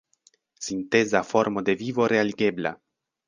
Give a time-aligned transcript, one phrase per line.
[0.67, 2.71] Sinteza formo de vivo realigebla!